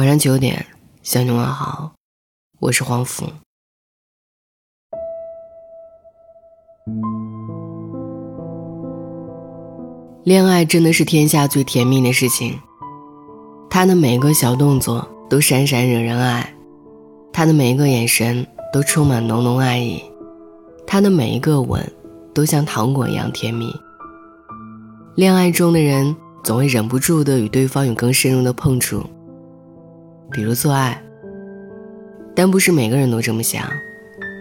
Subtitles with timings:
[0.00, 0.64] 晚上九点，
[1.02, 1.92] 向你问好，
[2.58, 3.26] 我是黄福。
[10.24, 12.58] 恋爱真的是天下最甜蜜的事情，
[13.68, 16.50] 他的每一个小动作都闪闪惹人爱，
[17.30, 20.02] 他的每一个眼神都充满浓浓爱意，
[20.86, 21.86] 他的每一个吻
[22.32, 23.70] 都像糖果一样甜蜜。
[25.14, 29.04] 恋爱中的人总会忍不住的与对方有更深入的碰触。
[30.32, 31.02] 比如做爱，
[32.34, 33.68] 但不是每个人都这么想，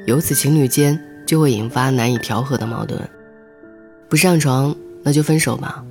[0.05, 2.99] 由此情侣间就会引发难以调和的矛盾。
[4.07, 5.83] 不上床，那就分手吧。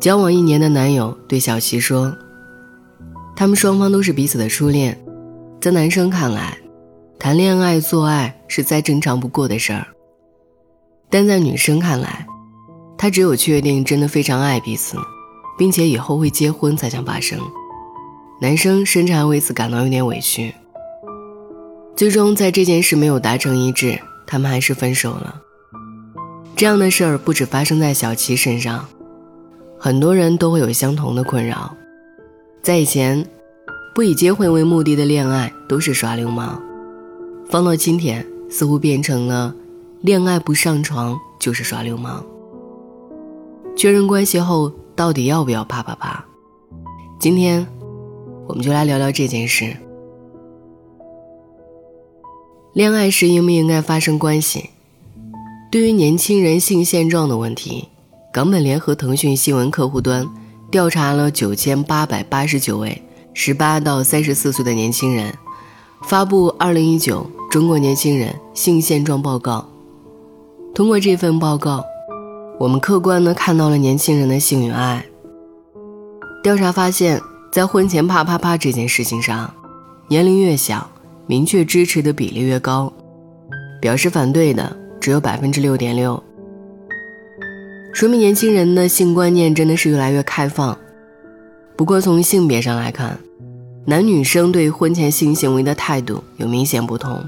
[0.00, 2.16] 交往一年的男友对小琪说
[3.36, 4.98] ：“他们双方都是彼此的初恋，
[5.60, 6.58] 在男生看来，
[7.18, 9.86] 谈恋爱做爱是再正常不过的事儿。
[11.08, 12.26] 但在女生看来，
[12.96, 14.96] 他只有确定真的非常爱彼此，
[15.58, 17.38] 并且以后会结婚才想发生。”
[18.40, 20.54] 男生甚至还为此感到有点委屈。
[21.94, 25.42] 最终，在这件事没有达成一致，他们还是分手了。
[26.56, 28.86] 这样的事儿不止发生在小琪身上，
[29.78, 31.74] 很多人都会有相同的困扰。
[32.62, 33.26] 在以前，
[33.94, 36.58] 不以结婚为目的的恋爱都是耍流氓；
[37.50, 39.54] 放到今天，似乎变成了
[40.00, 42.24] 恋爱不上床就是耍流氓。
[43.76, 46.24] 确认关系后，到底要不要啪啪啪？
[47.18, 47.66] 今天。
[48.50, 49.76] 我们就来聊聊这件事。
[52.72, 54.70] 恋爱时应不应该发生关系？
[55.70, 57.86] 对于年轻人性现状的问题，
[58.32, 60.28] 港本联合腾讯新闻客户端
[60.68, 63.00] 调查了九千八百八十九位
[63.34, 65.32] 十八到三十四岁的年轻人，
[66.02, 69.68] 发布《二零一九中国年轻人性现状报告》。
[70.74, 71.84] 通过这份报告，
[72.58, 75.06] 我们客观的看到了年轻人的性与爱。
[76.42, 77.20] 调查发现。
[77.50, 79.52] 在婚前啪啪啪这件事情上，
[80.06, 80.88] 年龄越小，
[81.26, 82.92] 明确支持的比例越高，
[83.80, 86.22] 表示反对的只有百分之六点六，
[87.92, 90.78] 说明年轻人的性观念真的是越来越开放。
[91.76, 93.18] 不过从性别上来看，
[93.84, 97.20] 男女生对婚前性行为的态度有明显不同，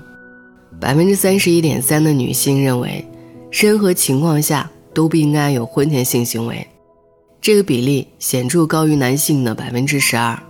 [0.78, 3.04] 百分之三十一点三的女性认为，
[3.50, 6.64] 任何情况下都不应该有婚前性行为。
[7.42, 10.40] 这个比例显著高于男性的百分之十二。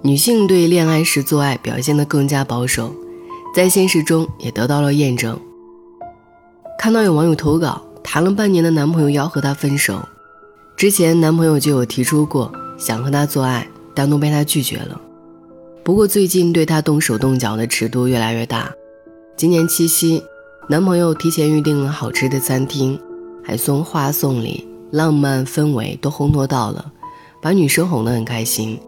[0.00, 2.94] 女性对恋爱时做爱表现得更加保守，
[3.54, 5.38] 在现实中也得到了验证。
[6.78, 10.00] 看到有网友投稿，谈了半年的男朋友要和她分手，
[10.78, 14.98] 之前男朋友就有提出过想和她做爱，但都被她拒绝了。
[15.84, 18.72] 不过最近对她动手动脚的尺度越来越大。
[19.36, 20.22] 今年七夕，
[20.70, 22.98] 男朋友提前预定了好吃的餐厅，
[23.44, 24.66] 还送花送礼。
[24.90, 26.92] 浪漫氛围都烘托到了，
[27.40, 28.78] 把女生哄得很开心。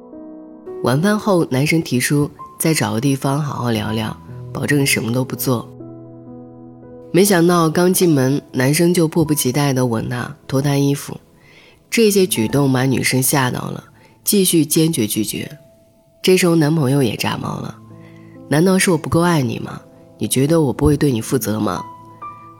[0.82, 4.16] 晚饭后，男生提出再找个地方好好聊聊，
[4.52, 5.68] 保证什么都不做。
[7.12, 11.18] 没想到刚进门，男生就迫不及待地吻她、脱她衣服，
[11.90, 13.84] 这些举动把女生吓到了，
[14.24, 15.58] 继续坚决拒绝。
[16.22, 17.76] 这时候男朋友也炸毛了
[18.48, 19.80] ：“难道是我不够爱你吗？
[20.18, 21.84] 你觉得我不会对你负责吗？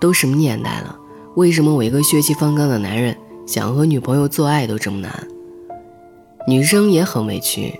[0.00, 0.96] 都什么年代了，
[1.36, 3.16] 为什么我一个血气方刚的男人？”
[3.46, 5.26] 想和女朋友做爱都这么难，
[6.46, 7.78] 女生也很委屈，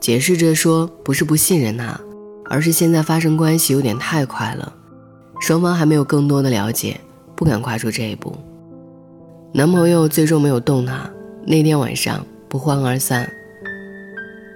[0.00, 2.00] 解释着说不是不信任他，
[2.46, 4.72] 而是现在发生关系有点太快了，
[5.40, 6.98] 双方还没有更多的了解，
[7.34, 8.34] 不敢跨出这一步。
[9.52, 11.08] 男朋友最终没有动她，
[11.46, 13.30] 那天晚上不欢而散。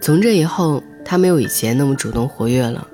[0.00, 2.86] 从这以后，他没有以前那么主动活跃了，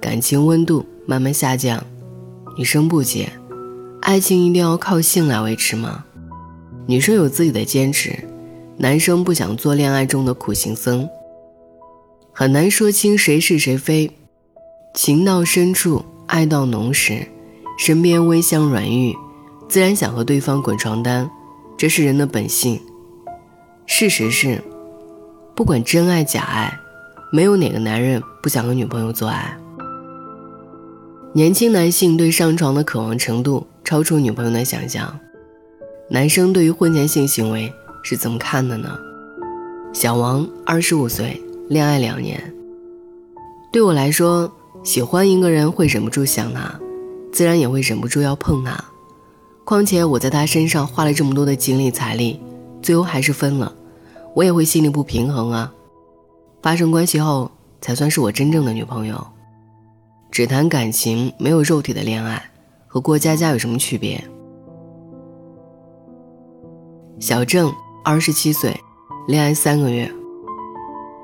[0.00, 1.82] 感情温度慢慢下降。
[2.56, 3.30] 女生不解，
[4.00, 6.04] 爱情一定要靠性来维持吗？
[6.88, 8.16] 女生有自己的坚持，
[8.76, 11.08] 男生不想做恋爱中的苦行僧。
[12.32, 14.12] 很难说清谁是谁非，
[14.94, 17.26] 情到深处，爱到浓时，
[17.76, 19.16] 身边微香软玉，
[19.68, 21.28] 自然想和对方滚床单，
[21.76, 22.80] 这是人的本性。
[23.86, 24.62] 事实是，
[25.56, 26.78] 不管真爱假爱，
[27.32, 29.56] 没有哪个男人不想和女朋友做爱。
[31.32, 35.18] 年轻男性对上床的渴望程度超出女朋友的想象。
[36.08, 37.72] 男生对于婚前性行为
[38.04, 38.96] 是怎么看的呢？
[39.92, 42.40] 小王二十五岁，恋爱两年。
[43.72, 44.48] 对我来说，
[44.84, 46.78] 喜欢一个人会忍不住想他，
[47.32, 48.78] 自然也会忍不住要碰他。
[49.64, 52.40] 况且我在他身上花了这么多的精力财力，
[52.80, 53.74] 最后还是分了，
[54.32, 55.72] 我也会心里不平衡啊。
[56.62, 57.50] 发生关系后
[57.80, 59.26] 才算是我真正的女朋友。
[60.30, 62.48] 只谈感情没有肉体的恋爱，
[62.86, 64.22] 和过家家有什么区别？
[67.18, 67.72] 小郑
[68.04, 68.78] 二十七岁，
[69.26, 70.10] 恋爱三个月。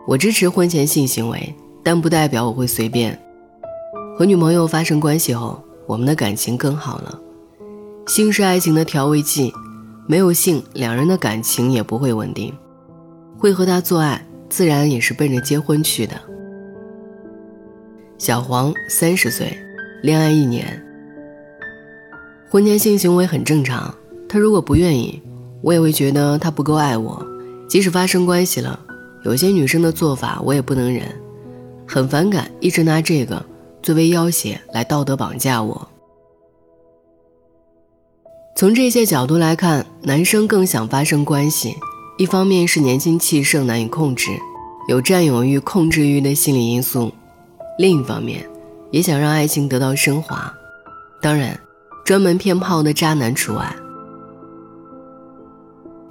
[0.06, 3.16] 我支持婚前性行为，但不代表我会随便。
[4.16, 7.20] 和女朋友发生关系后，我们的感情更好了。
[8.06, 9.52] 性是爱情的调味剂，
[10.06, 12.50] 没有性，两人的感情也不会稳定。
[13.36, 16.18] 会和他做爱，自然也是奔着结婚去的。
[18.16, 19.54] 小黄三十岁，
[20.02, 20.82] 恋爱一年，
[22.48, 23.94] 婚前性行为很正常。
[24.26, 25.20] 他如果不愿意，
[25.62, 27.24] 我也会觉得他不够爱我。
[27.68, 28.78] 即使发生关系了，
[29.24, 31.08] 有些女生的做法我也不能忍，
[31.86, 33.42] 很反感，一直拿这个
[33.82, 35.88] 作为要挟来道德绑架我。
[38.54, 41.74] 从这些角度来看，男生更想发生关系，
[42.18, 44.30] 一方面是年轻气盛难以控制，
[44.88, 47.10] 有占有欲、控制欲的心理因素；
[47.78, 48.46] 另一方面，
[48.90, 50.52] 也想让爱情得到升华。
[51.22, 51.58] 当然，
[52.04, 53.74] 专门骗炮的渣男除外。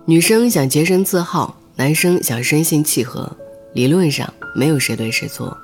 [0.06, 3.32] 女生想洁身自好，男生想身心契合，
[3.74, 5.56] 理论上没有谁对谁错。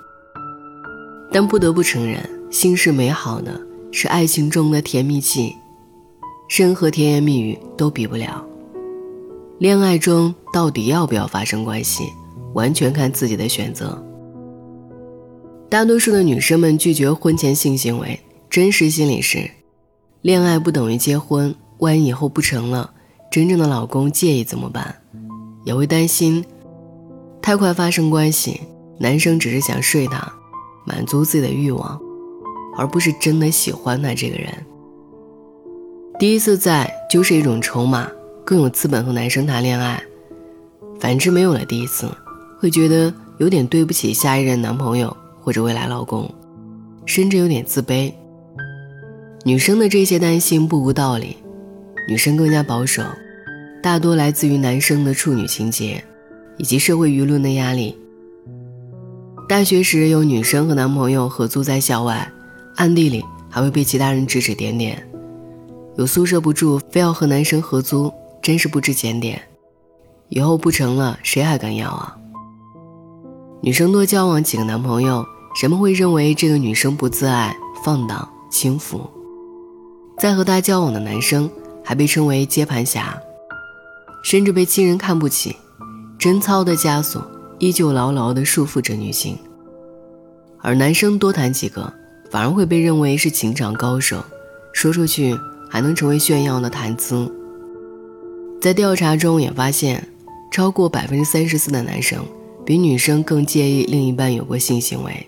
[1.32, 3.60] 但不得不承认，性是美好的，
[3.92, 5.56] 是爱情中的甜蜜剂。
[6.56, 8.46] 任何甜言蜜语都比不了。
[9.58, 12.04] 恋爱中到底要不要发生关系，
[12.54, 14.02] 完全看自己的选择。
[15.68, 18.20] 大多数的女生们拒绝婚前性行为，
[18.52, 19.50] 真实心理是：
[20.22, 22.94] 恋爱不等于结婚，万一以后不成了，
[23.30, 24.96] 真正的老公介意怎么办？
[25.64, 26.44] 也会担心
[27.42, 28.62] 太快发生关系，
[29.00, 30.32] 男生只是想睡她，
[30.86, 32.00] 满足自己的欲望，
[32.78, 34.52] 而不是真的喜欢她这个人。
[36.18, 38.10] 第一次在就是一种筹码，
[38.46, 40.02] 更有资本和男生谈恋爱。
[41.00, 42.10] 反之，没有了第一次，
[42.58, 46.34] 会觉得有点对不起下一任男朋友或者未来老公，
[47.06, 48.12] 甚至有点自卑。
[49.44, 51.38] 女生的这些担心不无道理，
[52.08, 53.04] 女生更加保守，
[53.84, 56.02] 大多来自于男生的处女情节，
[56.56, 57.98] 以及社会舆论的压力。
[59.48, 62.32] 大学时有女生和男朋友合租在校外，
[62.78, 65.06] 暗地里还会被其他人指指点点。
[65.98, 69.42] 有宿舍不住，非要和男生合租，真是不知检点。
[70.30, 72.18] 以后不成了，谁还敢要啊？
[73.62, 75.26] 女生多交往几个男朋友，
[75.62, 77.54] 人们会认为这个女生不自爱、
[77.84, 79.10] 放荡、轻浮。
[80.18, 81.50] 在和她交往的男生
[81.88, 83.18] 还被称为接盘侠，
[84.22, 85.56] 甚至被亲人看不起。
[86.20, 87.26] 贞操的枷锁
[87.60, 89.38] 依旧牢牢地束缚着女性，
[90.60, 91.94] 而男生多谈几个，
[92.30, 94.22] 反而会被认为是情场高手，
[94.74, 95.34] 说出去。
[95.70, 97.30] 还能成为炫耀的谈资。
[98.62, 100.08] 在调查中也发现，
[100.50, 102.24] 超过百分之三十四的男生
[102.66, 105.28] 比女生更介意另一半有过性行为，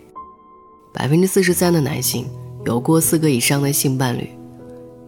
[0.94, 2.26] 百分之四十三的男性
[2.66, 4.30] 有过四个以上的性伴侣，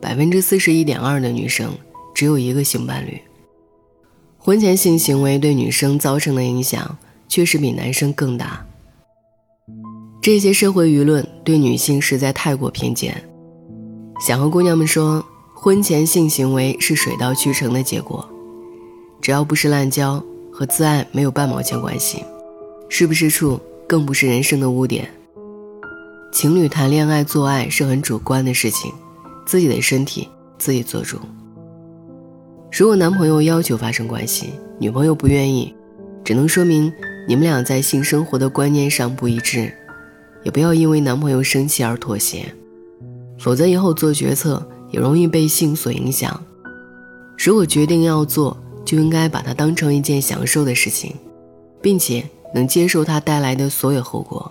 [0.02, 1.72] 百分之四十一点二的女生
[2.14, 3.22] 只有一个性伴侣。
[4.38, 6.98] 婚前性行为对女生造成的影响
[7.30, 8.66] 确实比男生更大。
[10.22, 13.24] 这些社会舆论对女性实在太过偏见。
[14.20, 18.28] 想和姑娘们说，婚前性行为是水到渠成的结果，
[19.22, 22.24] 只要不是滥交，和自爱没有半毛钱关系，
[22.90, 25.10] 是不是处更不是人生的污点。
[26.32, 28.92] 情侣谈恋爱做爱是很主观的事情，
[29.52, 31.18] 自己的身体自己做主。
[32.72, 35.76] 如果男朋友要求发生关系，女朋友不愿意，
[36.24, 36.90] 只能说明
[37.28, 39.74] 你们俩在性生活的观念上不一致，
[40.44, 42.46] 也不要因为男朋友生气而妥协。
[43.38, 46.42] 否则以后做决策也容易被性所影响。
[47.38, 51.14] 如果决定要做，就应该把它当成一件享受的事情，
[51.82, 52.24] 并且
[52.56, 54.50] 能接受它带来的所有后果。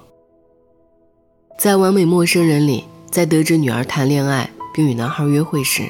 [1.59, 5.83] 在《完美陌生人》里，在得知女儿谈恋爱并与男孩约会时，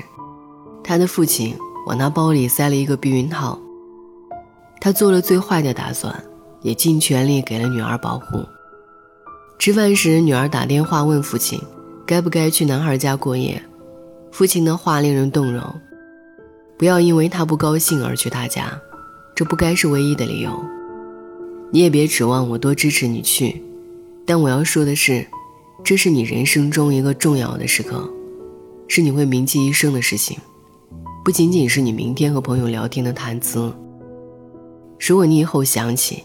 [0.82, 1.56] 他的父亲
[1.86, 3.58] 往他包里塞了一个避孕套。
[4.80, 6.24] 他做了最坏的打算，
[6.62, 8.44] 也尽全力给了女儿保护。
[9.58, 11.60] 吃饭时，女儿打电话问父亲。
[12.06, 13.62] 该不该去男孩家过夜？
[14.32, 15.62] 父亲的话令人动容。
[16.76, 18.80] 不要因为他不高兴而去他家，
[19.32, 20.60] 这不该是唯一的理由。
[21.70, 23.62] 你也别指望我多支持你去。
[24.26, 25.24] 但我要说的是，
[25.84, 28.12] 这是你人生中一个重要的时刻，
[28.92, 30.36] 是你会铭记一生的事情，
[31.24, 33.72] 不仅仅是你明天和朋友聊天的谈资。
[34.98, 36.24] 如果你以后想起，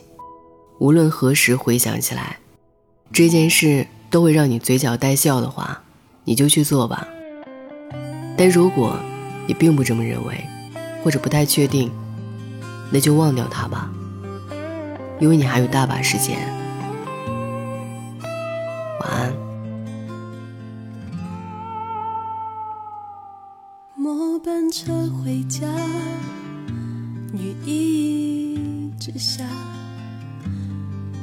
[0.79, 2.39] 无论何时回想起来，
[3.13, 3.86] 这件事。
[4.12, 5.84] 都会让你嘴角带笑的话，
[6.24, 7.05] 你就去做吧。
[8.38, 8.95] 但如果
[9.45, 10.45] 你并不这么认为，
[11.03, 11.91] 或者不太确定，
[12.91, 13.91] 那就忘掉它吧，
[15.19, 16.38] 因为你还有大把时间。
[19.01, 19.45] 晚安。
[24.77, 25.65] 车回家，
[27.32, 29.46] 雨一直下。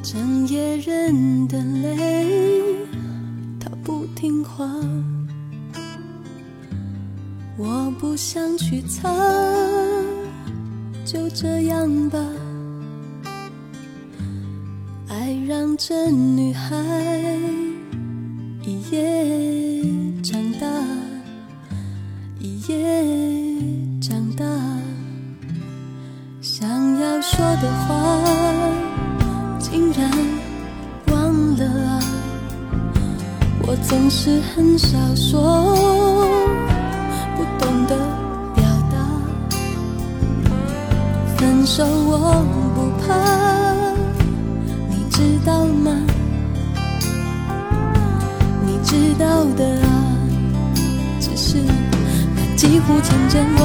[0.02, 2.86] 整夜忍的泪，
[3.60, 4.66] 他不听话，
[7.58, 9.14] 我不想去擦，
[11.04, 12.18] 就这样吧。
[15.08, 16.74] 爱让这女孩
[18.64, 19.84] 一夜
[20.22, 20.66] 长大，
[22.40, 23.01] 一夜
[27.62, 27.94] 的话。
[29.60, 30.10] 竟然
[31.06, 31.16] 忘
[31.56, 32.00] 了啊！
[33.64, 35.74] 我总是很少说，
[37.36, 37.96] 不懂得
[38.54, 38.96] 表达。
[41.36, 43.14] 分手我不怕，
[44.90, 45.90] 你知道吗？
[48.66, 49.86] 你知道的啊，
[51.18, 51.56] 只是
[52.34, 53.62] 那几乎成真我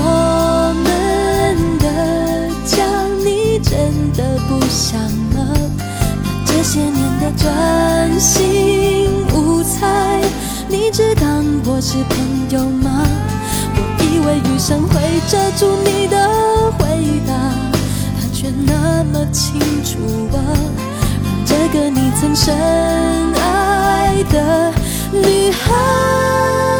[4.47, 4.99] 不想
[5.35, 5.45] 吗？
[6.45, 10.21] 这些年的专心无猜，
[10.69, 12.17] 你只当我是朋
[12.49, 13.05] 友吗？
[13.75, 16.17] 我以为余生会遮住你的
[16.79, 17.33] 回答，
[18.19, 19.99] 他却那么清楚
[20.35, 20.39] 啊，
[21.23, 22.55] 让这个你曾深
[23.35, 24.73] 爱的
[25.11, 26.76] 女孩。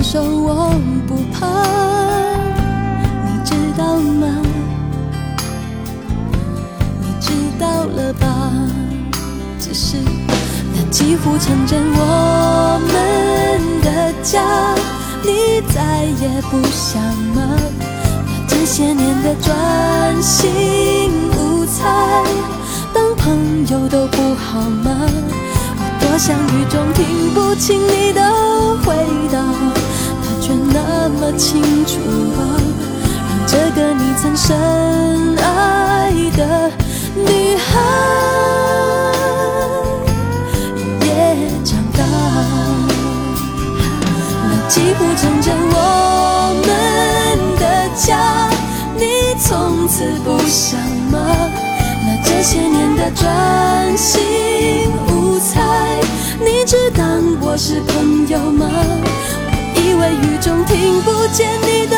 [0.00, 0.72] 放手，我
[1.06, 1.46] 不怕，
[3.22, 4.26] 你知道吗？
[7.02, 8.50] 你知道了吧？
[9.58, 9.98] 只是
[10.74, 14.40] 他几乎承认我们的家，
[15.22, 17.02] 你再也不想
[17.34, 17.58] 吗？
[18.48, 22.24] 这些年的专心无猜，
[22.94, 24.96] 当朋友都不好吗？
[25.76, 28.22] 我多想雨中听不清你的
[28.82, 28.96] 回。
[30.82, 31.98] 那么清楚
[32.36, 32.40] 啊，
[33.28, 34.56] 让这个你曾深
[35.36, 36.70] 爱的
[37.14, 37.68] 女孩
[41.04, 41.08] 也
[41.64, 42.00] 长大，
[44.48, 46.68] 那几乎成真我们
[47.58, 47.64] 的。
[47.96, 48.48] 家，
[48.96, 49.04] 你
[49.38, 51.18] 从此不想吗？
[52.06, 54.22] 那这些年的专心
[55.08, 55.60] 无猜，
[56.38, 58.66] 你只当我是朋友吗？
[60.00, 61.96] 微雨中听不见你的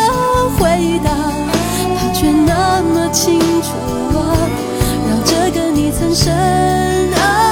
[0.58, 1.10] 回答，
[1.96, 3.68] 他却那么清楚
[4.18, 4.36] 啊，
[5.08, 7.51] 让这个你曾深爱。